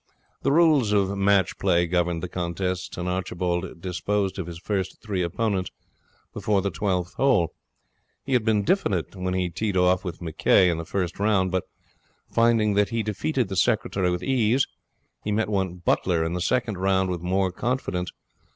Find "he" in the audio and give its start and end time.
8.25-8.33, 9.35-9.51, 12.89-13.03, 15.23-15.31